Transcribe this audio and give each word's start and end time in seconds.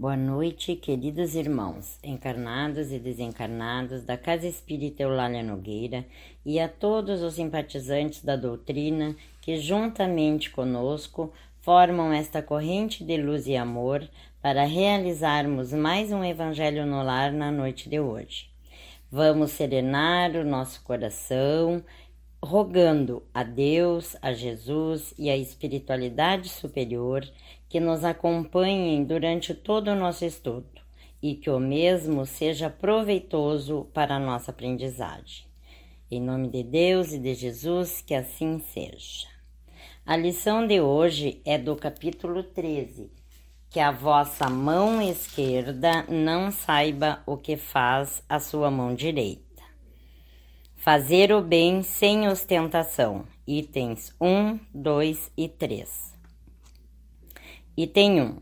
Boa 0.00 0.16
noite, 0.16 0.76
queridos 0.76 1.34
irmãos, 1.34 1.98
encarnados 2.04 2.92
e 2.92 3.00
desencarnados 3.00 4.04
da 4.04 4.16
Casa 4.16 4.46
Espírita 4.46 5.02
Eulália 5.02 5.42
Nogueira 5.42 6.06
e 6.46 6.60
a 6.60 6.68
todos 6.68 7.20
os 7.20 7.34
simpatizantes 7.34 8.22
da 8.22 8.36
doutrina 8.36 9.16
que, 9.40 9.56
juntamente 9.56 10.50
conosco, 10.50 11.32
formam 11.62 12.12
esta 12.12 12.40
corrente 12.40 13.02
de 13.02 13.16
luz 13.16 13.48
e 13.48 13.56
amor 13.56 14.08
para 14.40 14.62
realizarmos 14.62 15.72
mais 15.72 16.12
um 16.12 16.22
Evangelho 16.22 16.86
no 16.86 17.02
Lar 17.02 17.32
na 17.32 17.50
noite 17.50 17.90
de 17.90 17.98
hoje. 17.98 18.48
Vamos 19.10 19.50
serenar 19.50 20.30
o 20.36 20.44
nosso 20.44 20.80
coração, 20.84 21.82
rogando 22.42 23.22
a 23.34 23.42
Deus, 23.42 24.16
a 24.22 24.32
Jesus 24.32 25.12
e 25.18 25.28
a 25.28 25.36
espiritualidade 25.36 26.48
superior 26.48 27.28
que 27.68 27.80
nos 27.80 28.04
acompanhem 28.04 29.04
durante 29.04 29.52
todo 29.52 29.88
o 29.88 29.96
nosso 29.96 30.24
estudo 30.24 30.80
e 31.22 31.34
que 31.34 31.50
o 31.50 31.58
mesmo 31.58 32.24
seja 32.24 32.70
proveitoso 32.70 33.88
para 33.92 34.16
a 34.16 34.20
nossa 34.20 34.50
aprendizagem. 34.50 35.46
Em 36.10 36.20
nome 36.20 36.48
de 36.48 36.62
Deus 36.62 37.12
e 37.12 37.18
de 37.18 37.34
Jesus, 37.34 38.00
que 38.00 38.14
assim 38.14 38.60
seja. 38.60 39.26
A 40.06 40.16
lição 40.16 40.66
de 40.66 40.80
hoje 40.80 41.42
é 41.44 41.58
do 41.58 41.76
capítulo 41.76 42.42
13. 42.42 43.10
Que 43.68 43.78
a 43.78 43.90
vossa 43.90 44.48
mão 44.48 45.02
esquerda 45.02 46.06
não 46.08 46.50
saiba 46.50 47.22
o 47.26 47.36
que 47.36 47.58
faz 47.58 48.22
a 48.26 48.40
sua 48.40 48.70
mão 48.70 48.94
direita. 48.94 49.47
Fazer 50.90 51.32
o 51.32 51.42
bem 51.42 51.82
sem 51.82 52.26
ostentação. 52.28 53.24
Itens 53.46 54.16
1, 54.18 54.58
2 54.72 55.30
e 55.36 55.46
3. 55.46 56.14
Item 57.76 58.22
1. 58.22 58.36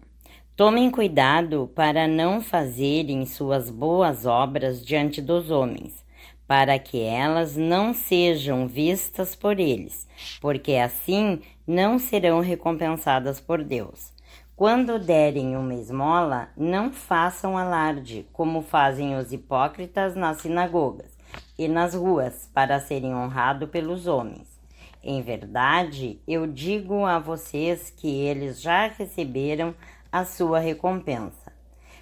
Tomem 0.54 0.88
cuidado 0.88 1.68
para 1.74 2.06
não 2.06 2.40
fazerem 2.40 3.26
suas 3.26 3.68
boas 3.68 4.26
obras 4.26 4.80
diante 4.86 5.20
dos 5.20 5.50
homens, 5.50 6.04
para 6.46 6.78
que 6.78 7.00
elas 7.00 7.56
não 7.56 7.92
sejam 7.92 8.68
vistas 8.68 9.34
por 9.34 9.58
eles, 9.58 10.06
porque 10.40 10.74
assim 10.74 11.40
não 11.66 11.98
serão 11.98 12.38
recompensadas 12.38 13.40
por 13.40 13.64
Deus. 13.64 14.12
Quando 14.54 15.00
derem 15.00 15.56
uma 15.56 15.74
esmola, 15.74 16.50
não 16.56 16.92
façam 16.92 17.58
alarde, 17.58 18.24
como 18.32 18.62
fazem 18.62 19.16
os 19.16 19.32
hipócritas 19.32 20.14
nas 20.14 20.42
sinagogas 20.42 21.15
e 21.58 21.68
nas 21.68 21.94
ruas, 21.94 22.48
para 22.52 22.80
serem 22.80 23.14
honrados 23.14 23.68
pelos 23.68 24.06
homens. 24.06 24.56
Em 25.02 25.22
verdade, 25.22 26.20
eu 26.26 26.46
digo 26.46 27.04
a 27.04 27.18
vocês 27.18 27.90
que 27.90 28.08
eles 28.08 28.60
já 28.60 28.88
receberam 28.88 29.74
a 30.10 30.24
sua 30.24 30.58
recompensa. 30.58 31.52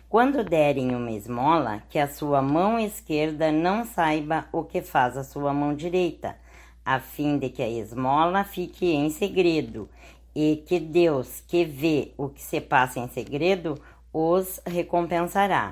Quando 0.08 0.44
derem 0.44 0.94
uma 0.94 1.10
esmola, 1.10 1.82
que 1.90 1.98
a 1.98 2.08
sua 2.08 2.40
mão 2.40 2.78
esquerda 2.78 3.50
não 3.50 3.84
saiba 3.84 4.46
o 4.52 4.62
que 4.62 4.80
faz 4.80 5.16
a 5.16 5.24
sua 5.24 5.52
mão 5.52 5.74
direita, 5.74 6.36
a 6.84 7.00
fim 7.00 7.36
de 7.36 7.48
que 7.48 7.62
a 7.62 7.68
esmola 7.68 8.44
fique 8.44 8.86
em 8.86 9.10
segredo, 9.10 9.88
e 10.34 10.62
que 10.66 10.80
Deus, 10.80 11.42
que 11.46 11.64
vê 11.64 12.12
o 12.16 12.28
que 12.28 12.42
se 12.42 12.60
passa 12.60 13.00
em 13.00 13.08
segredo, 13.08 13.80
os 14.12 14.60
recompensará. 14.66 15.70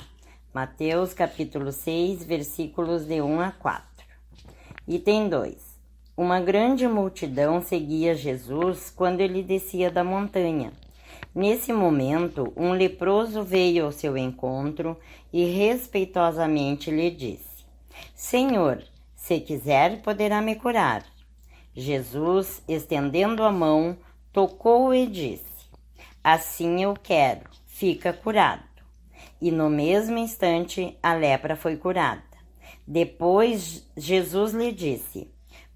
Mateus 0.54 1.14
capítulo 1.14 1.72
6, 1.72 2.24
versículos 2.24 3.06
de 3.06 3.22
1 3.22 3.40
a 3.40 3.52
4. 3.52 3.86
Item 4.86 5.30
2. 5.30 5.56
Uma 6.14 6.40
grande 6.40 6.86
multidão 6.86 7.62
seguia 7.62 8.14
Jesus 8.14 8.92
quando 8.94 9.22
ele 9.22 9.42
descia 9.42 9.90
da 9.90 10.04
montanha. 10.04 10.70
Nesse 11.34 11.72
momento, 11.72 12.52
um 12.54 12.72
leproso 12.72 13.42
veio 13.42 13.86
ao 13.86 13.92
seu 13.92 14.14
encontro 14.14 14.94
e 15.32 15.42
respeitosamente 15.46 16.90
lhe 16.90 17.10
disse: 17.10 17.64
Senhor, 18.14 18.84
se 19.14 19.40
quiser, 19.40 20.02
poderá 20.02 20.42
me 20.42 20.54
curar. 20.54 21.02
Jesus, 21.74 22.62
estendendo 22.68 23.42
a 23.42 23.50
mão, 23.50 23.96
tocou 24.30 24.94
e 24.94 25.06
disse: 25.06 25.66
Assim 26.22 26.82
eu 26.82 26.92
quero, 26.92 27.48
fica 27.64 28.12
curado. 28.12 28.71
E 29.42 29.50
no 29.50 29.68
mesmo 29.68 30.18
instante 30.18 30.96
a 31.02 31.14
lepra 31.14 31.56
foi 31.56 31.76
curada. 31.76 32.22
Depois 32.86 33.84
Jesus 33.96 34.52
lhe 34.52 34.70
disse: 34.70 35.28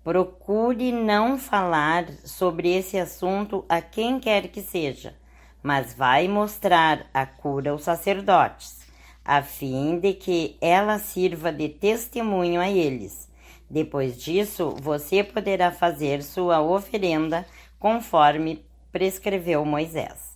Procure 0.05 0.93
não 0.93 1.37
falar 1.37 2.07
sobre 2.25 2.73
esse 2.73 2.97
assunto 2.97 3.65
a 3.69 3.81
quem 3.81 4.21
quer 4.21 4.47
que 4.53 4.63
seja, 4.63 5.17
mas 5.65 5.93
vai 5.93 6.29
mostrar 6.29 7.11
a 7.13 7.27
cura 7.27 7.73
aos 7.73 7.83
sacerdotes, 7.83 8.83
a 9.25 9.43
fim 9.43 9.99
de 9.99 10.15
que 10.15 10.57
ela 10.61 11.01
sirva 11.01 11.51
de 11.51 11.69
testemunho 11.69 12.61
a 12.61 12.71
eles. 12.71 13.29
Depois 13.69 14.17
disso, 14.17 14.77
você 14.81 15.25
poderá 15.25 15.73
fazer 15.73 16.23
sua 16.23 16.63
oferenda 16.63 17.45
conforme 17.81 18.65
prescreveu 18.93 19.65
Moisés. 19.65 20.36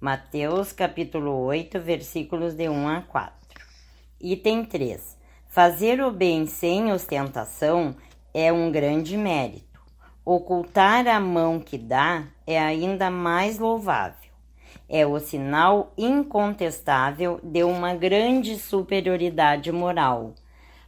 Mateus 0.00 0.72
capítulo 0.72 1.32
8, 1.46 1.80
versículos 1.80 2.54
de 2.54 2.68
1 2.68 2.88
a 2.88 3.02
4. 3.02 3.34
Item 4.20 4.64
3. 4.64 5.18
Fazer 5.48 6.00
o 6.00 6.12
bem 6.12 6.46
sem 6.46 6.92
ostentação 6.92 7.96
é 8.32 8.52
um 8.52 8.70
grande 8.70 9.16
mérito. 9.16 9.80
Ocultar 10.24 11.08
a 11.08 11.18
mão 11.18 11.58
que 11.58 11.76
dá 11.76 12.28
é 12.46 12.60
ainda 12.60 13.10
mais 13.10 13.58
louvável. 13.58 14.30
É 14.88 15.04
o 15.04 15.18
sinal 15.18 15.92
incontestável 15.98 17.40
de 17.42 17.64
uma 17.64 17.92
grande 17.96 18.56
superioridade 18.56 19.72
moral. 19.72 20.32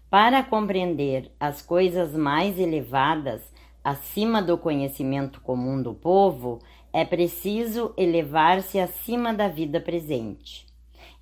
Para 0.08 0.44
compreender 0.44 1.32
as 1.40 1.60
coisas 1.60 2.14
mais 2.14 2.56
elevadas, 2.60 3.42
acima 3.82 4.42
do 4.42 4.58
conhecimento 4.58 5.40
comum 5.40 5.82
do 5.82 5.94
povo, 5.94 6.58
é 6.92 7.04
preciso 7.04 7.92
elevar-se 7.96 8.78
acima 8.78 9.32
da 9.32 9.48
vida 9.48 9.80
presente. 9.80 10.66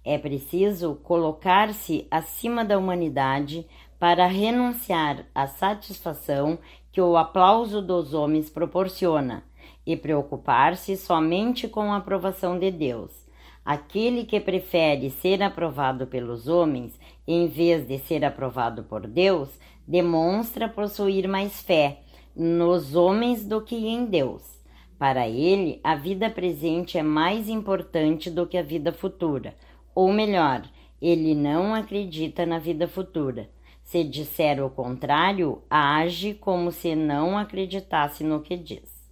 É 0.04 0.16
preciso 0.16 0.94
colocar-se 1.02 2.06
acima 2.10 2.64
da 2.64 2.78
humanidade 2.78 3.66
para 3.98 4.26
renunciar 4.26 5.26
à 5.34 5.46
satisfação 5.46 6.58
que 6.90 7.00
o 7.00 7.16
aplauso 7.16 7.82
dos 7.82 8.14
homens 8.14 8.48
proporciona 8.48 9.42
e 9.84 9.96
preocupar-se 9.96 10.96
somente 10.96 11.68
com 11.68 11.92
a 11.92 11.96
aprovação 11.96 12.58
de 12.58 12.70
Deus. 12.70 13.10
Aquele 13.64 14.24
que 14.24 14.40
prefere 14.40 15.10
ser 15.10 15.42
aprovado 15.42 16.06
pelos 16.06 16.48
homens 16.48 16.98
em 17.26 17.46
vez 17.46 17.86
de 17.86 17.98
ser 17.98 18.24
aprovado 18.24 18.84
por 18.84 19.06
Deus 19.06 19.50
demonstra 19.86 20.68
possuir 20.68 21.28
mais 21.28 21.60
fé 21.60 22.00
nos 22.38 22.94
homens 22.94 23.44
do 23.44 23.60
que 23.60 23.74
em 23.74 24.06
Deus. 24.06 24.42
Para 24.98 25.28
ele, 25.28 25.80
a 25.82 25.94
vida 25.94 26.30
presente 26.30 26.96
é 26.96 27.02
mais 27.02 27.48
importante 27.48 28.30
do 28.30 28.46
que 28.46 28.56
a 28.56 28.62
vida 28.62 28.92
futura, 28.92 29.54
ou 29.94 30.12
melhor, 30.12 30.62
ele 31.02 31.34
não 31.34 31.74
acredita 31.74 32.46
na 32.46 32.58
vida 32.58 32.88
futura 32.88 33.50
se 33.88 34.04
disser 34.04 34.62
o 34.62 34.68
contrário, 34.68 35.62
age 35.70 36.34
como 36.34 36.70
se 36.70 36.94
não 36.94 37.38
acreditasse 37.38 38.22
no 38.22 38.42
que 38.42 38.54
diz. 38.54 39.02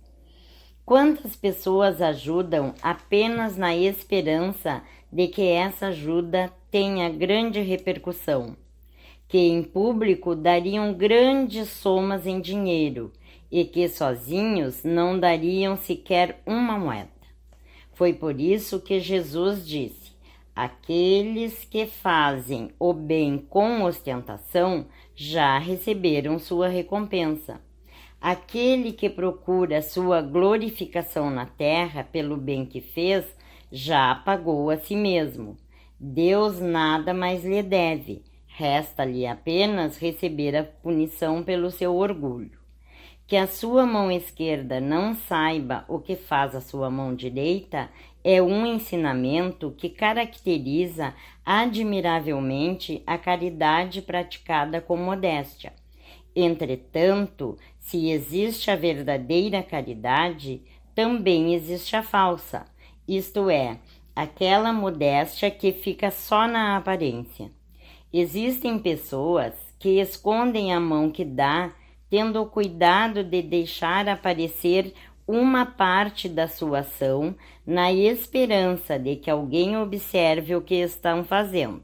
Quantas 0.85 1.35
pessoas 1.35 2.03
ajudam 2.03 2.75
apenas 2.83 3.57
na 3.57 3.75
esperança 3.75 4.83
de 5.11 5.29
que 5.29 5.49
essa 5.49 5.87
ajuda 5.87 6.53
tenha 6.71 7.09
grande 7.09 7.63
repercussão, 7.63 8.55
que 9.29 9.39
em 9.39 9.63
público 9.63 10.35
dariam 10.35 10.95
grandes 10.95 11.69
somas 11.69 12.27
em 12.27 12.41
dinheiro 12.41 13.13
e 13.51 13.65
que 13.65 13.89
sozinhos 13.89 14.85
não 14.85 15.19
dariam 15.19 15.77
sequer 15.77 16.41
uma 16.47 16.79
moeda. 16.79 17.11
Foi 17.93 18.13
por 18.13 18.41
isso 18.41 18.81
que 18.81 19.01
Jesus 19.01 19.67
disse: 19.67 20.13
Aqueles 20.55 21.65
que 21.65 21.87
fazem 21.87 22.71
o 22.79 22.93
bem 22.93 23.39
com 23.39 23.83
ostentação 23.83 24.87
já 25.15 25.59
receberam 25.59 26.39
sua 26.39 26.69
recompensa. 26.69 27.61
Aquele 28.21 28.93
que 28.93 29.09
procura 29.09 29.83
sua 29.83 30.21
glorificação 30.23 31.31
na 31.31 31.47
terra 31.47 32.03
pelo 32.05 32.37
bem 32.37 32.65
que 32.65 32.81
fez 32.81 33.25
já 33.71 34.15
pagou 34.15 34.71
a 34.71 34.79
si 34.79 34.97
mesmo. 34.97 35.57
Deus 35.99 36.61
nada 36.61 37.15
mais 37.15 37.45
lhe 37.45 37.63
deve, 37.63 38.23
resta-lhe 38.57 39.27
apenas 39.27 39.99
receber 39.99 40.57
a 40.57 40.65
punição 40.65 41.43
pelo 41.43 41.71
seu 41.71 41.95
orgulho. 41.95 42.59
Que 43.27 43.37
a 43.37 43.47
sua 43.47 43.85
mão 43.85 44.11
esquerda 44.11 44.81
não 44.81 45.15
saiba 45.15 45.85
o 45.89 45.99
que 45.99 46.17
faz 46.17 46.55
a 46.55 46.61
sua 46.63 46.89
mão 46.89 47.15
direita 47.15 47.91
é 48.25 48.41
um 48.41 48.65
ensinamento 48.65 49.75
que 49.77 49.91
caracteriza 49.91 51.13
admiravelmente 51.45 53.03
a 53.07 53.19
caridade 53.19 54.01
praticada 54.01 54.81
com 54.81 54.97
modéstia. 54.97 55.75
Entretanto, 56.35 57.59
se 57.79 58.09
existe 58.09 58.71
a 58.71 58.77
verdadeira 58.77 59.63
caridade, 59.63 60.63
também 60.95 61.55
existe 61.55 61.95
a 61.95 62.03
falsa, 62.03 62.65
isto 63.07 63.51
é, 63.51 63.79
aquela 64.15 64.73
modéstia 64.73 65.51
que 65.51 65.73
fica 65.73 66.11
só 66.11 66.49
na 66.49 66.79
aparência. 66.79 67.51
Existem 68.13 68.79
pessoas 68.79 69.53
que 69.79 70.01
escondem 70.01 70.73
a 70.73 70.81
mão 70.81 71.11
que 71.11 71.25
dá, 71.25 71.73
tendo 72.09 72.41
o 72.41 72.47
cuidado 72.47 73.25
de 73.25 73.43
deixar 73.43 74.09
aparecer 74.09 74.95
uma 75.27 75.67
parte 75.67 76.29
da 76.29 76.47
sua 76.47 76.81
ação, 76.81 77.35
na 77.67 77.93
esperança 77.93 78.97
de 78.97 79.17
que 79.17 79.29
alguém 79.29 79.77
observe 79.77 80.55
o 80.55 80.63
que 80.63 80.77
estão 80.77 81.25
fazendo. 81.25 81.83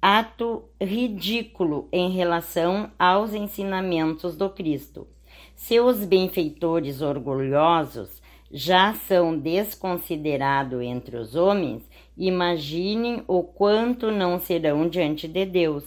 Ato 0.00 0.64
ridículo 0.80 1.88
em 1.90 2.10
relação 2.10 2.92
aos 2.96 3.34
ensinamentos 3.34 4.36
do 4.36 4.48
Cristo. 4.48 5.08
Seus 5.56 6.04
benfeitores 6.04 7.00
orgulhosos 7.00 8.22
já 8.56 8.94
são 8.94 9.38
desconsiderados 9.38 10.80
entre 10.80 11.18
os 11.18 11.34
homens, 11.34 11.82
imaginem 12.16 13.22
o 13.28 13.42
quanto 13.42 14.10
não 14.10 14.40
serão 14.40 14.88
diante 14.88 15.28
de 15.28 15.44
Deus. 15.44 15.84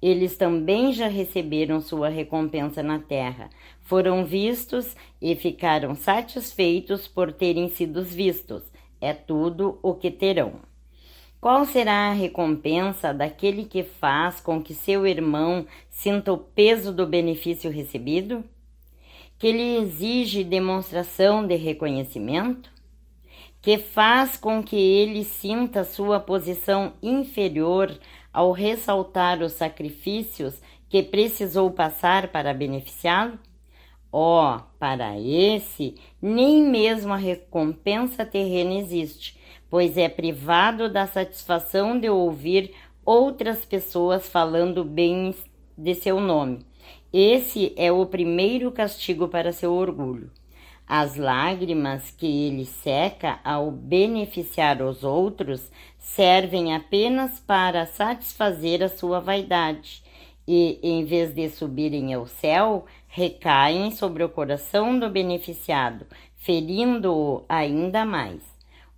Eles 0.00 0.34
também 0.34 0.90
já 0.94 1.06
receberam 1.06 1.82
sua 1.82 2.08
recompensa 2.08 2.82
na 2.82 2.98
terra, 2.98 3.50
foram 3.82 4.24
vistos 4.24 4.96
e 5.20 5.36
ficaram 5.36 5.94
satisfeitos 5.94 7.06
por 7.06 7.30
terem 7.30 7.68
sido 7.68 8.02
vistos. 8.02 8.62
É 9.02 9.12
tudo 9.12 9.78
o 9.82 9.92
que 9.92 10.10
terão. 10.10 10.62
Qual 11.38 11.66
será 11.66 12.08
a 12.08 12.12
recompensa 12.14 13.12
daquele 13.12 13.66
que 13.66 13.82
faz 13.82 14.40
com 14.40 14.62
que 14.62 14.72
seu 14.72 15.06
irmão 15.06 15.66
sinta 15.90 16.32
o 16.32 16.38
peso 16.38 16.90
do 16.90 17.06
benefício 17.06 17.70
recebido? 17.70 18.42
Que 19.38 19.52
lhe 19.52 19.76
exige 19.76 20.42
demonstração 20.42 21.46
de 21.46 21.54
reconhecimento, 21.54 22.70
que 23.62 23.78
faz 23.78 24.36
com 24.36 24.62
que 24.62 24.76
ele 24.76 25.24
sinta 25.24 25.84
sua 25.84 26.18
posição 26.18 26.94
inferior 27.02 27.96
ao 28.32 28.50
ressaltar 28.50 29.40
os 29.42 29.52
sacrifícios 29.52 30.60
que 30.88 31.02
precisou 31.02 31.70
passar 31.70 32.28
para 32.28 32.52
beneficiá-lo? 32.52 33.38
Oh, 34.10 34.58
para 34.78 35.18
esse, 35.20 35.94
nem 36.20 36.62
mesmo 36.62 37.12
a 37.12 37.16
recompensa 37.16 38.24
terrena 38.24 38.74
existe, 38.74 39.38
pois 39.68 39.96
é 39.96 40.08
privado 40.08 40.88
da 40.88 41.06
satisfação 41.06 41.98
de 41.98 42.08
ouvir 42.08 42.74
outras 43.04 43.64
pessoas 43.64 44.28
falando 44.28 44.82
bem 44.82 45.34
de 45.76 45.94
seu 45.94 46.20
nome 46.20 46.67
esse 47.12 47.72
é 47.76 47.90
o 47.90 48.04
primeiro 48.04 48.70
castigo 48.70 49.28
para 49.28 49.52
seu 49.52 49.72
orgulho. 49.72 50.30
As 50.86 51.16
lágrimas 51.16 52.10
que 52.10 52.26
ele 52.26 52.64
seca 52.64 53.40
ao 53.44 53.70
beneficiar 53.70 54.80
os 54.82 55.04
outros 55.04 55.70
servem 55.98 56.74
apenas 56.74 57.38
para 57.38 57.84
satisfazer 57.86 58.82
a 58.82 58.88
sua 58.88 59.20
vaidade 59.20 60.02
e, 60.46 60.78
em 60.82 61.04
vez 61.04 61.34
de 61.34 61.50
subirem 61.50 62.14
ao 62.14 62.26
céu, 62.26 62.86
recaem 63.06 63.90
sobre 63.90 64.24
o 64.24 64.28
coração 64.30 64.98
do 64.98 65.10
beneficiado, 65.10 66.06
ferindo-o 66.36 67.44
ainda 67.46 68.06
mais. 68.06 68.40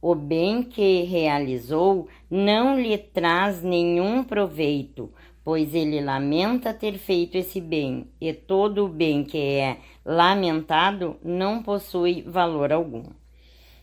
O 0.00 0.14
bem 0.14 0.62
que 0.62 1.02
realizou 1.02 2.08
não 2.30 2.80
lhe 2.80 2.96
traz 2.96 3.62
nenhum 3.62 4.22
proveito, 4.22 5.12
pois 5.44 5.74
ele 5.74 6.00
lamenta 6.00 6.74
ter 6.74 6.98
feito 6.98 7.36
esse 7.36 7.60
bem, 7.60 8.08
e 8.20 8.32
todo 8.32 8.84
o 8.84 8.88
bem 8.88 9.24
que 9.24 9.38
é 9.38 9.78
lamentado 10.04 11.16
não 11.24 11.62
possui 11.62 12.22
valor 12.22 12.72
algum. 12.72 13.04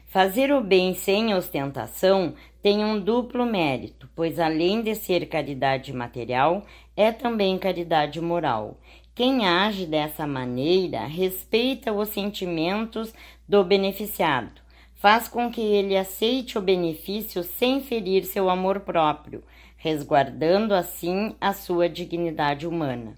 Fazer 0.08 0.52
o 0.54 0.62
bem 0.62 0.94
sem 0.94 1.34
ostentação 1.36 2.34
tem 2.62 2.84
um 2.84 3.00
duplo 3.00 3.46
mérito, 3.46 4.10
pois 4.16 4.40
além 4.40 4.82
de 4.82 4.96
ser 4.96 5.28
caridade 5.28 5.92
material, 5.92 6.66
é 6.96 7.12
também 7.12 7.58
caridade 7.58 8.22
moral. 8.22 8.80
Quem 9.14 9.46
age 9.46 9.86
dessa 9.86 10.26
maneira 10.26 11.06
respeita 11.06 11.92
os 11.92 12.10
sentimentos 12.10 13.14
do 13.48 13.64
beneficiado, 13.64 14.62
faz 14.96 15.28
com 15.28 15.52
que 15.52 15.62
ele 15.62 15.98
aceite 15.98 16.58
o 16.58 16.62
benefício 16.62 17.44
sem 17.44 17.82
ferir 17.82 18.24
seu 18.24 18.50
amor 18.50 18.82
próprio 18.82 19.44
resguardando 19.78 20.74
assim 20.74 21.36
a 21.40 21.54
sua 21.54 21.88
dignidade 21.88 22.68
humana. 22.68 23.18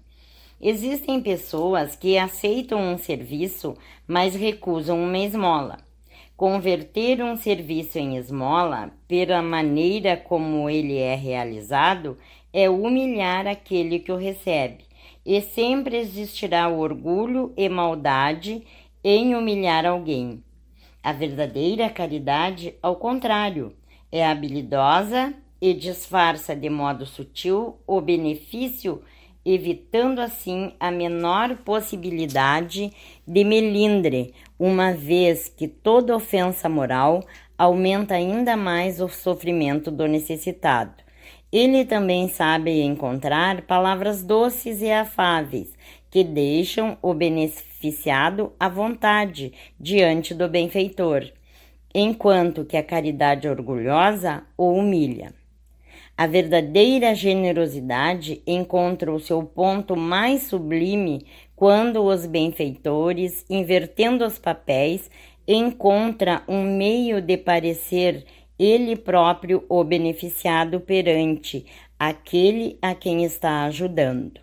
Existem 0.60 1.22
pessoas 1.22 1.96
que 1.96 2.18
aceitam 2.18 2.78
um 2.80 2.98
serviço, 2.98 3.74
mas 4.06 4.34
recusam 4.34 5.02
uma 5.02 5.18
esmola. 5.18 5.78
Converter 6.36 7.22
um 7.22 7.36
serviço 7.36 7.98
em 7.98 8.16
esmola, 8.16 8.90
pela 9.08 9.42
maneira 9.42 10.16
como 10.16 10.68
ele 10.68 10.98
é 10.98 11.14
realizado, 11.14 12.18
é 12.52 12.68
humilhar 12.68 13.46
aquele 13.46 13.98
que 13.98 14.12
o 14.12 14.16
recebe, 14.16 14.84
e 15.24 15.40
sempre 15.40 15.96
existirá 15.96 16.68
orgulho 16.68 17.52
e 17.56 17.68
maldade 17.68 18.62
em 19.02 19.34
humilhar 19.34 19.86
alguém. 19.86 20.42
A 21.02 21.12
verdadeira 21.12 21.88
caridade, 21.88 22.74
ao 22.82 22.96
contrário, 22.96 23.74
é 24.12 24.26
habilidosa 24.26 25.34
e 25.60 25.74
disfarça 25.74 26.56
de 26.56 26.70
modo 26.70 27.04
sutil 27.04 27.78
o 27.86 28.00
benefício, 28.00 29.02
evitando 29.44 30.20
assim 30.20 30.72
a 30.78 30.90
menor 30.90 31.56
possibilidade 31.58 32.92
de 33.26 33.44
melindre, 33.44 34.34
uma 34.58 34.92
vez 34.92 35.48
que 35.48 35.68
toda 35.68 36.16
ofensa 36.16 36.68
moral 36.68 37.22
aumenta 37.58 38.14
ainda 38.14 38.56
mais 38.56 39.00
o 39.00 39.08
sofrimento 39.08 39.90
do 39.90 40.06
necessitado. 40.06 40.94
Ele 41.52 41.84
também 41.84 42.28
sabe 42.28 42.80
encontrar 42.80 43.62
palavras 43.62 44.22
doces 44.22 44.80
e 44.80 44.90
afáveis 44.90 45.74
que 46.10 46.24
deixam 46.24 46.96
o 47.02 47.12
beneficiado 47.12 48.52
à 48.58 48.68
vontade 48.68 49.52
diante 49.78 50.32
do 50.32 50.48
benfeitor, 50.48 51.24
enquanto 51.94 52.64
que 52.64 52.76
a 52.76 52.82
caridade 52.82 53.48
orgulhosa 53.48 54.44
o 54.56 54.72
humilha. 54.72 55.39
A 56.20 56.26
verdadeira 56.26 57.14
generosidade 57.14 58.42
encontra 58.46 59.10
o 59.10 59.18
seu 59.18 59.42
ponto 59.42 59.96
mais 59.96 60.42
sublime 60.42 61.24
quando 61.56 62.02
os 62.02 62.26
benfeitores, 62.26 63.42
invertendo 63.48 64.26
os 64.26 64.38
papéis, 64.38 65.10
encontra 65.48 66.42
um 66.46 66.76
meio 66.76 67.22
de 67.22 67.38
parecer 67.38 68.26
ele 68.58 68.96
próprio 68.96 69.64
o 69.66 69.82
beneficiado 69.82 70.78
perante 70.78 71.64
aquele 71.98 72.76
a 72.82 72.94
quem 72.94 73.24
está 73.24 73.64
ajudando. 73.64 74.42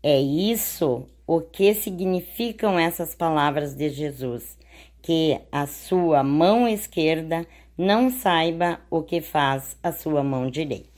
É 0.00 0.20
isso 0.20 1.04
o 1.26 1.40
que 1.40 1.74
significam 1.74 2.78
essas 2.78 3.12
palavras 3.12 3.74
de 3.74 3.88
Jesus, 3.88 4.56
que 5.02 5.36
a 5.50 5.66
sua 5.66 6.22
mão 6.22 6.68
esquerda 6.68 7.44
não 7.76 8.08
saiba 8.08 8.78
o 8.88 9.02
que 9.02 9.20
faz 9.20 9.76
a 9.82 9.90
sua 9.90 10.22
mão 10.22 10.48
direita. 10.48 10.97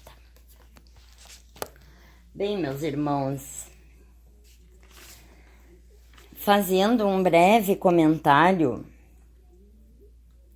Bem, 2.40 2.56
meus 2.56 2.82
irmãos, 2.82 3.66
fazendo 6.36 7.06
um 7.06 7.22
breve 7.22 7.76
comentário 7.76 8.82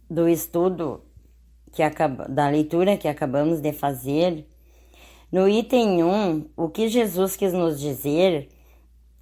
do 0.08 0.26
estudo 0.26 1.02
que 1.74 1.82
acaba, 1.82 2.26
da 2.26 2.48
leitura 2.48 2.96
que 2.96 3.06
acabamos 3.06 3.60
de 3.60 3.70
fazer, 3.70 4.46
no 5.30 5.46
item 5.46 6.02
1, 6.02 6.46
o 6.56 6.70
que 6.70 6.88
Jesus 6.88 7.36
quis 7.36 7.52
nos 7.52 7.78
dizer 7.78 8.48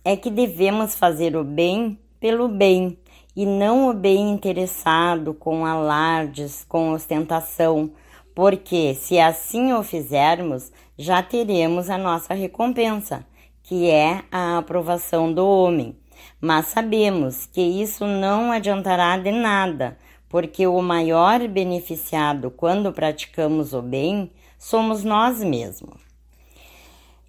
é 0.05 0.17
que 0.17 0.31
devemos 0.31 0.95
fazer 0.95 1.35
o 1.35 1.43
bem 1.43 1.99
pelo 2.21 2.47
bem 2.47 2.97
e 3.35 3.45
não 3.45 3.89
o 3.89 3.93
bem 3.93 4.31
interessado 4.31 5.35
com 5.35 5.67
alardes, 5.67 6.65
com 6.69 6.93
ostentação, 6.93 7.91
porque 8.37 8.95
se 8.95 9.19
assim 9.19 9.73
o 9.73 9.83
fizermos, 9.83 10.71
já 10.99 11.23
teremos 11.23 11.91
a 11.91 11.99
nossa 11.99 12.35
recompensa, 12.35 13.27
que 13.63 13.89
é 13.89 14.23
a 14.31 14.59
aprovação 14.59 15.33
do 15.33 15.47
homem. 15.47 15.97
Mas 16.41 16.67
sabemos 16.67 17.47
que 17.47 17.61
isso 17.61 18.07
não 18.07 18.53
adiantará 18.53 19.17
de 19.17 19.31
nada, 19.31 19.97
porque 20.29 20.67
o 20.67 20.81
maior 20.83 21.47
beneficiado 21.49 22.51
quando 22.51 22.93
praticamos 22.93 23.73
o 23.73 23.83
bem 23.83 24.31
somos 24.59 25.05
nós 25.05 25.43
mesmos. 25.43 26.01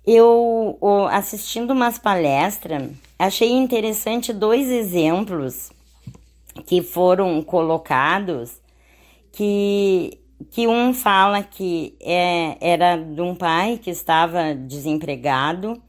Eu, 0.06 0.78
assistindo 1.12 1.72
umas 1.72 1.98
palestras, 1.98 2.92
achei 3.18 3.52
interessante 3.52 4.34
dois 4.34 4.68
exemplos 4.68 5.72
que 6.66 6.82
foram 6.82 7.42
colocados 7.42 8.62
que 9.32 10.20
que 10.52 10.68
um 10.68 10.94
fala 10.94 11.44
que 11.44 11.96
é, 12.02 12.58
era 12.60 12.98
de 12.98 13.22
um 13.22 13.36
pai 13.36 13.80
que 13.82 13.90
estava 13.90 14.54
desempregado 14.54 15.82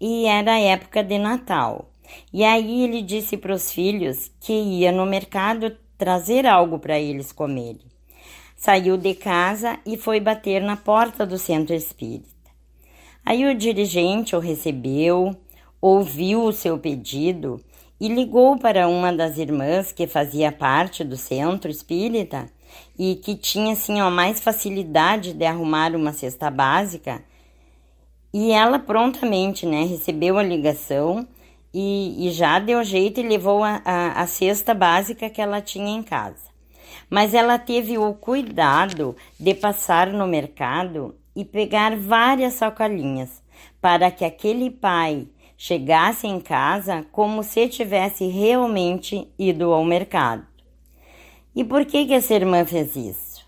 e 0.00 0.26
era 0.26 0.58
época 0.58 1.02
de 1.02 1.18
Natal. 1.18 1.90
E 2.32 2.44
aí 2.44 2.84
ele 2.84 3.02
disse 3.02 3.36
para 3.36 3.54
os 3.54 3.70
filhos 3.70 4.30
que 4.40 4.52
ia 4.52 4.90
no 4.90 5.06
mercado 5.06 5.76
trazer 5.98 6.46
algo 6.46 6.78
para 6.78 6.98
eles 6.98 7.30
comerem. 7.32 7.90
saiu 8.56 8.96
de 8.96 9.14
casa 9.14 9.78
e 9.86 9.96
foi 9.96 10.20
bater 10.20 10.62
na 10.62 10.76
porta 10.76 11.26
do 11.26 11.38
centro 11.38 11.74
espírita. 11.74 12.28
Aí 13.24 13.46
o 13.46 13.54
dirigente 13.54 14.34
o 14.34 14.38
recebeu, 14.38 15.34
ouviu 15.80 16.44
o 16.44 16.52
seu 16.52 16.78
pedido 16.78 17.60
e 18.00 18.08
ligou 18.08 18.58
para 18.58 18.88
uma 18.88 19.12
das 19.12 19.38
irmãs 19.38 19.92
que 19.92 20.06
fazia 20.06 20.50
parte 20.50 21.04
do 21.04 21.16
centro 21.16 21.70
espírita 21.70 22.50
e 22.98 23.16
que 23.16 23.34
tinha 23.34 23.72
assim 23.72 24.00
a 24.00 24.10
mais 24.10 24.40
facilidade 24.40 25.32
de 25.32 25.44
arrumar 25.44 25.94
uma 25.94 26.12
cesta 26.12 26.50
básica. 26.50 27.22
E 28.32 28.52
ela 28.52 28.78
prontamente, 28.78 29.66
né, 29.66 29.84
recebeu 29.84 30.38
a 30.38 30.42
ligação 30.42 31.26
e, 31.74 32.26
e 32.26 32.30
já 32.30 32.58
deu 32.58 32.82
jeito 32.84 33.20
e 33.20 33.28
levou 33.28 33.64
a, 33.64 33.80
a, 33.84 34.22
a 34.22 34.26
cesta 34.26 34.74
básica 34.74 35.28
que 35.30 35.40
ela 35.40 35.60
tinha 35.60 35.96
em 35.96 36.02
casa 36.02 36.50
mas 37.10 37.34
ela 37.34 37.58
teve 37.58 37.98
o 37.98 38.14
cuidado 38.14 39.16
de 39.38 39.52
passar 39.52 40.12
no 40.12 40.26
mercado 40.26 41.16
e 41.34 41.44
pegar 41.44 41.96
várias 41.96 42.54
sacolinhas 42.54 43.42
para 43.80 44.10
que 44.10 44.24
aquele 44.24 44.70
pai 44.70 45.26
chegasse 45.56 46.26
em 46.26 46.40
casa 46.40 47.04
como 47.10 47.42
se 47.42 47.68
tivesse 47.68 48.26
realmente 48.26 49.28
ido 49.38 49.72
ao 49.72 49.84
mercado. 49.84 50.46
E 51.54 51.64
por 51.64 51.84
que, 51.84 52.06
que 52.06 52.14
essa 52.14 52.34
irmã 52.34 52.64
fez 52.64 52.94
isso? 52.94 53.44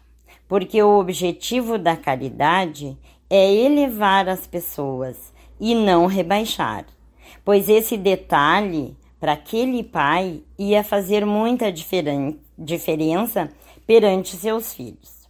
Porque 0.48 0.82
o 0.82 0.98
objetivo 0.98 1.78
da 1.78 1.96
caridade 1.96 2.96
é 3.30 3.52
elevar 3.52 4.28
as 4.28 4.46
pessoas 4.46 5.32
e 5.60 5.74
não 5.74 6.06
rebaixar, 6.06 6.84
pois 7.44 7.68
esse 7.68 7.96
detalhe 7.96 8.96
para 9.20 9.34
aquele 9.34 9.84
pai 9.84 10.42
ia 10.58 10.82
fazer 10.82 11.24
muita 11.24 11.70
diferen 11.70 12.40
diferença 12.58 13.50
perante 13.86 14.36
seus 14.36 14.74
filhos. 14.74 15.28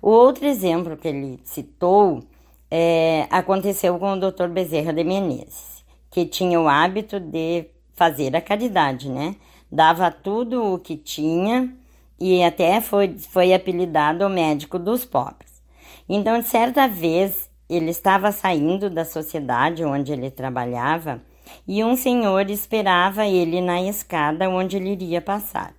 O 0.00 0.10
outro 0.10 0.46
exemplo 0.46 0.96
que 0.96 1.08
ele 1.08 1.40
citou 1.44 2.22
é, 2.70 3.26
aconteceu 3.30 3.98
com 3.98 4.12
o 4.12 4.20
Dr. 4.20 4.48
Bezerra 4.48 4.92
de 4.92 5.02
Menezes, 5.02 5.84
que 6.10 6.26
tinha 6.26 6.60
o 6.60 6.68
hábito 6.68 7.18
de 7.18 7.66
fazer 7.94 8.36
a 8.36 8.40
caridade, 8.40 9.08
né? 9.08 9.36
Dava 9.70 10.10
tudo 10.10 10.74
o 10.74 10.78
que 10.78 10.96
tinha 10.96 11.74
e 12.22 12.44
até 12.44 12.80
foi, 12.80 13.18
foi 13.18 13.52
apelidado 13.52 14.24
o 14.24 14.30
médico 14.30 14.78
dos 14.78 15.04
pobres. 15.04 15.60
Então, 16.08 16.40
certa 16.40 16.86
vez, 16.86 17.50
ele 17.68 17.90
estava 17.90 18.30
saindo 18.30 18.88
da 18.88 19.04
sociedade 19.04 19.84
onde 19.84 20.12
ele 20.12 20.30
trabalhava 20.30 21.20
e 21.66 21.82
um 21.82 21.96
senhor 21.96 22.48
esperava 22.48 23.26
ele 23.26 23.60
na 23.60 23.82
escada 23.82 24.48
onde 24.48 24.76
ele 24.76 24.90
iria 24.90 25.20
passar. 25.20 25.74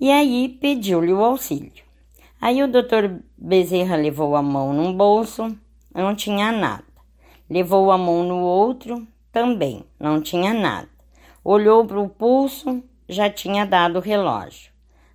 E 0.00 0.10
aí 0.10 0.48
pediu-lhe 0.60 1.12
o 1.12 1.22
auxílio. 1.22 1.84
Aí 2.40 2.60
o 2.60 2.68
doutor 2.68 3.22
Bezerra 3.38 3.94
levou 3.94 4.34
a 4.34 4.42
mão 4.42 4.72
num 4.72 4.92
bolso, 4.92 5.56
não 5.94 6.12
tinha 6.16 6.50
nada. 6.50 6.84
Levou 7.48 7.92
a 7.92 7.96
mão 7.96 8.24
no 8.24 8.40
outro, 8.40 9.06
também, 9.30 9.84
não 10.00 10.20
tinha 10.20 10.52
nada. 10.52 10.88
Olhou 11.44 11.84
para 11.84 12.00
o 12.00 12.08
pulso, 12.08 12.82
já 13.08 13.30
tinha 13.30 13.64
dado 13.64 13.98
o 13.98 14.02
relógio. 14.02 14.73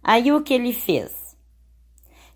Aí 0.09 0.31
o 0.31 0.41
que 0.41 0.53
ele 0.53 0.73
fez? 0.73 1.37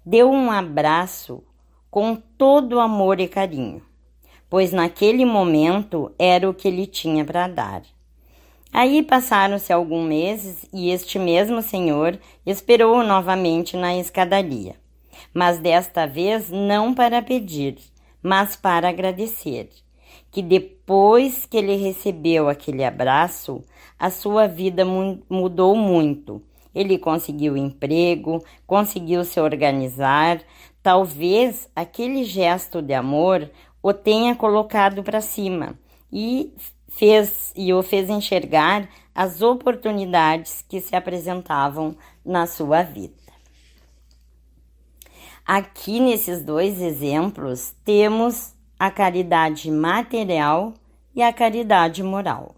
Deu 0.06 0.30
um 0.30 0.52
abraço 0.52 1.44
com 1.90 2.16
todo 2.16 2.80
amor 2.80 3.20
e 3.20 3.28
carinho 3.28 3.82
pois 4.54 4.72
naquele 4.72 5.26
momento 5.26 6.12
era 6.20 6.48
o 6.48 6.54
que 6.54 6.68
ele 6.68 6.86
tinha 6.86 7.26
para 7.26 7.48
dar. 7.48 7.82
Aí 8.72 9.02
passaram-se 9.02 9.74
alguns 9.74 10.08
meses 10.08 10.70
e 10.72 10.92
este 10.92 11.18
mesmo 11.18 11.60
senhor 11.60 12.20
esperou 12.46 13.04
novamente 13.04 13.76
na 13.76 13.98
escadaria, 13.98 14.76
mas 15.34 15.58
desta 15.58 16.06
vez 16.06 16.52
não 16.52 16.94
para 16.94 17.20
pedir, 17.20 17.80
mas 18.22 18.56
para 18.56 18.90
agradecer, 18.90 19.72
que 20.30 20.44
depois 20.44 21.48
que 21.48 21.58
ele 21.58 21.76
recebeu 21.76 22.48
aquele 22.48 22.86
abraço, 22.86 23.64
a 23.98 24.12
sua 24.12 24.46
vida 24.46 24.86
mudou 25.28 25.76
muito. 25.76 26.44
Ele 26.74 26.98
conseguiu 26.98 27.56
emprego, 27.56 28.44
conseguiu 28.66 29.24
se 29.24 29.40
organizar. 29.40 30.42
Talvez 30.82 31.70
aquele 31.76 32.24
gesto 32.24 32.82
de 32.82 32.94
amor 32.94 33.50
o 33.82 33.94
tenha 33.94 34.36
colocado 34.36 35.04
para 35.04 35.22
cima 35.22 35.78
e 36.12 36.54
fez 36.88 37.52
e 37.56 37.74
o 37.74 37.82
fez 37.84 38.10
enxergar 38.10 38.88
as 39.14 39.42
oportunidades 39.42 40.64
que 40.68 40.80
se 40.80 40.96
apresentavam 40.96 41.96
na 42.26 42.48
sua 42.48 42.84
vida. 42.84 43.24
Aqui 45.46 46.00
nesses 46.00 46.42
dois 46.42 46.82
exemplos 46.82 47.76
temos 47.84 48.54
a 48.80 48.90
caridade 48.90 49.70
material 49.70 50.74
e 51.14 51.22
a 51.22 51.34
caridade 51.34 52.02
moral. 52.02 52.56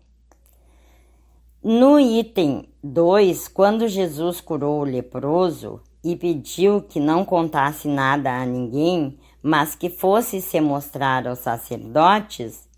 No 1.67 1.99
item 1.99 2.69
2, 2.83 3.47
quando 3.47 3.87
Jesus 3.87 4.39
curou 4.39 4.81
o 4.81 4.83
leproso 4.83 5.81
e 6.03 6.15
pediu 6.15 6.79
que 6.79 6.99
não 6.99 7.25
contasse 7.25 7.87
nada 7.87 8.31
a 8.31 8.45
ninguém, 8.45 9.17
mas 9.41 9.73
que 9.73 9.89
fosse 9.89 10.43
se 10.43 10.61
mostrar 10.61 11.27
aos 11.27 11.39
sacerdotes, 11.39 12.69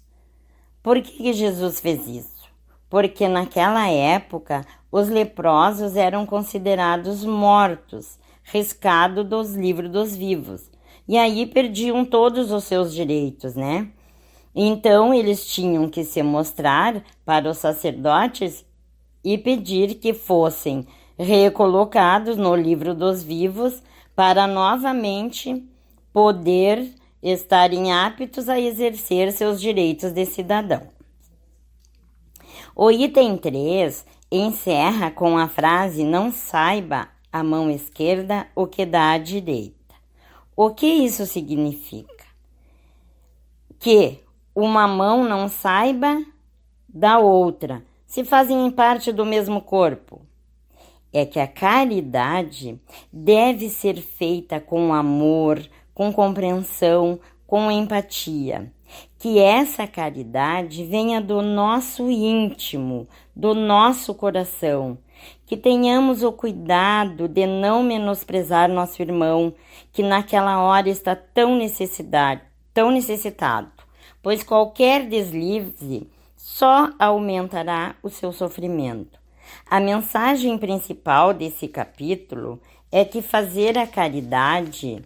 por 0.81 1.01
que 1.01 1.33
Jesus 1.33 1.81
fez 1.81 2.07
isso? 2.07 2.45
Porque 2.89 3.27
naquela 3.27 3.89
época 3.89 4.65
os 4.89 5.09
leprosos 5.09 5.97
eram 5.97 6.25
considerados 6.25 7.25
mortos, 7.25 8.17
riscado 8.41 9.21
dos 9.21 9.53
livros 9.53 9.91
dos 9.91 10.15
vivos, 10.15 10.71
e 11.05 11.17
aí 11.17 11.45
perdiam 11.45 12.05
todos 12.05 12.53
os 12.53 12.63
seus 12.63 12.93
direitos, 12.93 13.53
né? 13.53 13.89
Então 14.55 15.13
eles 15.13 15.45
tinham 15.45 15.89
que 15.89 16.05
se 16.05 16.23
mostrar 16.23 17.03
para 17.25 17.49
os 17.49 17.57
sacerdotes 17.57 18.65
e 19.27 19.37
pedir 19.37 19.95
que 19.95 20.13
fossem 20.13 20.87
recolocados 21.19 22.37
no 22.37 22.55
livro 22.55 22.95
dos 22.95 23.21
vivos 23.21 23.83
para 24.15 24.47
novamente 24.47 25.67
poder 26.13 26.89
estarem 27.21 27.91
aptos 27.91 28.47
a 28.47 28.57
exercer 28.57 29.33
seus 29.33 29.59
direitos 29.59 30.13
de 30.13 30.25
cidadão. 30.25 30.87
O 32.73 32.89
item 32.89 33.35
3 33.35 34.05
encerra 34.31 35.11
com 35.11 35.37
a 35.37 35.49
frase: 35.49 36.05
Não 36.05 36.31
saiba 36.31 37.09
a 37.29 37.43
mão 37.43 37.69
esquerda 37.69 38.47
o 38.55 38.65
que 38.65 38.85
dá 38.85 39.11
à 39.11 39.17
direita. 39.17 39.93
O 40.55 40.69
que 40.69 40.87
isso 40.87 41.25
significa? 41.25 42.25
Que 43.77 44.23
uma 44.55 44.87
mão 44.87 45.25
não 45.25 45.49
saiba 45.49 46.23
da 46.87 47.19
outra, 47.19 47.83
se 48.07 48.23
fazem 48.23 48.71
parte 48.71 49.11
do 49.11 49.25
mesmo 49.25 49.61
corpo. 49.61 50.21
É 51.13 51.25
que 51.25 51.39
a 51.39 51.47
caridade 51.47 52.79
deve 53.11 53.69
ser 53.69 53.97
feita 53.97 54.59
com 54.59 54.93
amor, 54.93 55.61
com 55.93 56.11
compreensão, 56.11 57.19
com 57.45 57.69
empatia. 57.69 58.71
Que 59.19 59.39
essa 59.39 59.85
caridade 59.85 60.85
venha 60.85 61.19
do 61.19 61.41
nosso 61.41 62.09
íntimo, 62.09 63.07
do 63.35 63.53
nosso 63.53 64.13
coração. 64.15 64.97
Que 65.45 65.57
tenhamos 65.57 66.23
o 66.23 66.31
cuidado 66.31 67.27
de 67.27 67.45
não 67.45 67.83
menosprezar 67.83 68.69
nosso 68.69 69.01
irmão, 69.01 69.53
que 69.91 70.03
naquela 70.03 70.61
hora 70.61 70.89
está 70.89 71.15
tão 71.15 71.57
necessidade, 71.57 72.41
tão 72.73 72.91
necessitado, 72.91 73.71
pois 74.21 74.43
qualquer 74.43 75.07
deslize 75.07 76.07
só 76.49 76.91
aumentará 76.97 77.93
o 78.01 78.09
seu 78.09 78.31
sofrimento. 78.31 79.19
A 79.69 79.81
mensagem 79.81 80.57
principal 80.57 81.33
desse 81.33 81.67
capítulo 81.67 82.57
é 82.89 83.03
que 83.03 83.21
fazer 83.21 83.77
a 83.77 83.85
caridade 83.85 85.03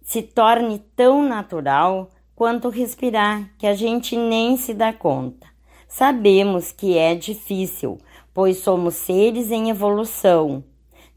se 0.00 0.22
torne 0.22 0.78
tão 0.94 1.26
natural 1.26 2.08
quanto 2.36 2.68
respirar, 2.68 3.50
que 3.58 3.66
a 3.66 3.74
gente 3.74 4.16
nem 4.16 4.56
se 4.56 4.72
dá 4.72 4.92
conta. 4.92 5.48
Sabemos 5.88 6.70
que 6.70 6.96
é 6.96 7.16
difícil, 7.16 7.98
pois 8.32 8.58
somos 8.58 8.94
seres 8.94 9.50
em 9.50 9.70
evolução. 9.70 10.62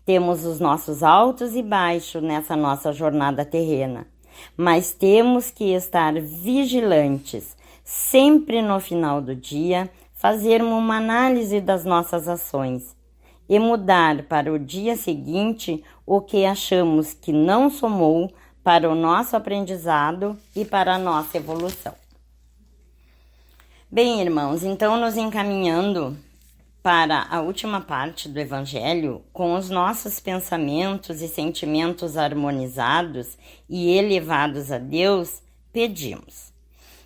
Temos 0.03 0.45
os 0.45 0.59
nossos 0.59 1.03
altos 1.03 1.55
e 1.55 1.61
baixos 1.61 2.23
nessa 2.23 2.55
nossa 2.55 2.91
jornada 2.91 3.45
terrena, 3.45 4.07
mas 4.57 4.93
temos 4.93 5.51
que 5.51 5.75
estar 5.75 6.19
vigilantes, 6.19 7.55
sempre 7.83 8.61
no 8.61 8.79
final 8.79 9.21
do 9.21 9.35
dia, 9.35 9.89
fazermos 10.13 10.71
uma 10.71 10.97
análise 10.97 11.59
das 11.59 11.83
nossas 11.83 12.27
ações 12.27 12.95
e 13.49 13.59
mudar 13.59 14.23
para 14.23 14.51
o 14.51 14.57
dia 14.57 14.95
seguinte 14.95 15.83
o 16.05 16.21
que 16.21 16.45
achamos 16.45 17.13
que 17.13 17.33
não 17.33 17.69
somou 17.69 18.31
para 18.63 18.89
o 18.89 18.95
nosso 18.95 19.35
aprendizado 19.35 20.37
e 20.55 20.63
para 20.63 20.95
a 20.95 20.97
nossa 20.97 21.37
evolução. 21.37 21.93
Bem, 23.91 24.21
irmãos, 24.21 24.63
então 24.63 24.97
nos 24.97 25.17
encaminhando 25.17 26.17
para 26.81 27.27
a 27.29 27.41
última 27.41 27.81
parte 27.81 28.27
do 28.27 28.39
Evangelho, 28.39 29.21
com 29.31 29.55
os 29.55 29.69
nossos 29.69 30.19
pensamentos 30.19 31.21
e 31.21 31.27
sentimentos 31.27 32.17
harmonizados 32.17 33.37
e 33.69 33.95
elevados 33.97 34.71
a 34.71 34.77
Deus, 34.77 35.41
pedimos 35.71 36.52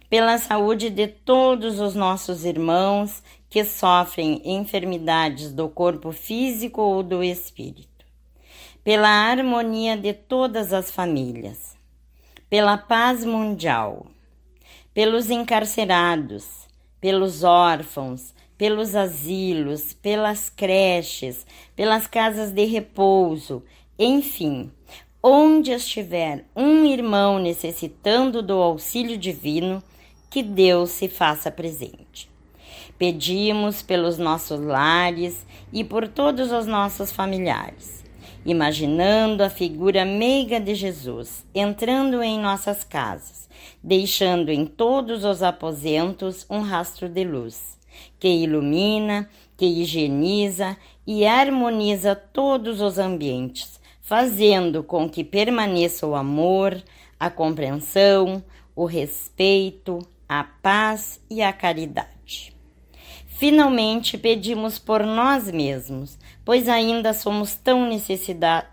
pela 0.10 0.38
saúde 0.38 0.90
de 0.90 1.08
todos 1.08 1.80
os 1.80 1.94
nossos 1.94 2.46
irmãos 2.46 3.22
que 3.50 3.64
sofrem 3.64 4.42
enfermidades 4.46 5.52
do 5.52 5.68
corpo 5.70 6.12
físico 6.12 6.82
ou 6.82 7.04
do 7.04 7.24
espírito, 7.24 8.06
pela 8.84 9.10
harmonia 9.10 9.98
de 9.98 10.14
todas 10.14 10.72
as 10.72 10.90
famílias, 10.90 11.76
pela 12.50 12.78
paz 12.78 13.26
mundial, 13.26 14.08
pelos 14.94 15.30
encarcerados, 15.30 16.68
pelos 17.00 17.44
órfãos, 17.44 18.34
pelos 18.58 18.96
asilos, 18.96 19.94
pelas 19.94 20.50
creches, 20.50 21.46
pelas 21.76 22.08
casas 22.08 22.52
de 22.52 22.66
repouso, 22.66 23.64
enfim, 24.00 24.72
onde 25.22 25.72
estiver 25.72 26.46
um 26.56 26.86
irmão 26.86 27.40
necessitando 27.40 28.42
do 28.42 28.54
auxílio 28.54 29.18
divino, 29.18 29.84
que 30.30 30.44
Deus 30.44 30.92
se 30.92 31.08
faça 31.08 31.52
presente. 31.52 32.30
Pedimos 32.98 33.82
pelos 33.82 34.18
nossos 34.18 34.60
lares 34.60 35.46
e 35.72 35.84
por 35.84 36.08
todos 36.08 36.52
os 36.52 36.66
nossos 36.66 37.12
familiares, 37.12 38.04
imaginando 38.46 39.44
a 39.44 39.50
figura 39.50 40.04
meiga 40.04 40.60
de 40.60 40.74
Jesus 40.74 41.46
entrando 41.54 42.24
em 42.24 42.40
nossas 42.40 42.84
casas, 42.84 43.48
deixando 43.84 44.50
em 44.50 44.66
todos 44.66 45.24
os 45.24 45.44
aposentos 45.44 46.46
um 46.50 46.62
rastro 46.62 47.08
de 47.08 47.24
luz 47.24 47.78
que 48.20 48.28
ilumina, 48.28 49.30
que 49.56 49.66
higieniza 49.66 50.78
e 51.06 51.26
harmoniza 51.26 52.16
todos 52.16 52.82
os 52.82 52.98
ambientes, 52.98 53.80
fazendo 54.02 54.84
com 54.84 55.10
que 55.10 55.24
permaneça 55.24 56.06
o 56.06 56.16
amor, 56.16 56.82
a 57.20 57.30
compreensão, 57.30 58.44
o 58.76 58.86
respeito, 58.86 60.00
a 60.28 60.44
paz 60.44 61.22
e 61.30 61.42
a 61.42 61.54
caridade. 61.54 62.56
Finalmente, 63.28 64.18
pedimos 64.18 64.80
por 64.80 65.06
nós 65.06 65.50
mesmos, 65.52 66.18
pois 66.44 66.68
ainda 66.68 67.14
somos 67.14 67.54
tão 67.56 67.88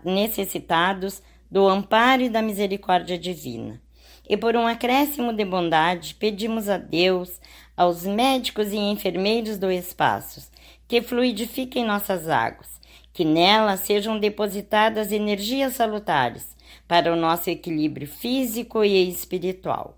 necessitados 0.03 1.21
do 1.49 1.67
amparo 1.67 2.23
e 2.23 2.29
da 2.29 2.41
misericórdia 2.41 3.17
divina. 3.17 3.79
E 4.27 4.35
por 4.35 4.55
um 4.55 4.65
acréscimo 4.65 5.31
de 5.31 5.45
bondade, 5.45 6.15
pedimos 6.15 6.67
a 6.67 6.77
Deus, 6.77 7.39
aos 7.77 8.05
médicos 8.05 8.73
e 8.73 8.77
enfermeiros 8.77 9.57
do 9.59 9.71
espaço, 9.71 10.49
que 10.87 11.01
fluidifiquem 11.01 11.85
nossas 11.85 12.27
águas, 12.27 12.81
que 13.13 13.23
nelas 13.23 13.81
sejam 13.81 14.19
depositadas 14.19 15.11
energias 15.11 15.75
salutares 15.75 16.55
para 16.87 17.13
o 17.13 17.15
nosso 17.15 17.49
equilíbrio 17.49 18.07
físico 18.07 18.83
e 18.83 19.07
espiritual. 19.07 19.95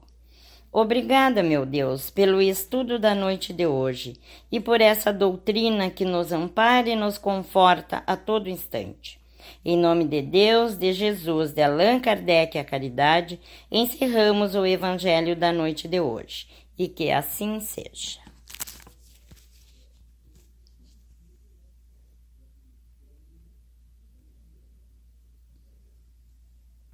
Obrigada, 0.80 1.42
meu 1.42 1.66
Deus, 1.66 2.12
pelo 2.12 2.40
estudo 2.40 3.00
da 3.00 3.16
noite 3.16 3.52
de 3.52 3.66
hoje 3.66 4.14
e 4.52 4.60
por 4.60 4.80
essa 4.80 5.12
doutrina 5.12 5.90
que 5.90 6.06
nos 6.06 6.32
ampara 6.32 6.88
e 6.88 6.96
nos 6.96 7.18
conforta 7.18 8.04
a 8.06 8.16
todo 8.16 8.48
instante. 8.48 9.20
Em 9.66 9.76
nome 9.76 10.06
de 10.06 10.22
Deus, 10.22 10.78
de 10.78 10.94
Jesus, 10.94 11.52
de 11.52 11.64
Allan 11.64 12.00
Kardec 12.00 12.56
e 12.56 12.60
a 12.60 12.64
caridade, 12.64 13.40
encerramos 13.72 14.54
o 14.54 14.68
Evangelho 14.68 15.36
da 15.36 15.52
noite 15.52 15.88
de 15.88 16.00
hoje 16.00 16.46
e 16.78 16.88
que 16.88 17.10
assim 17.10 17.60
seja. 17.60 18.27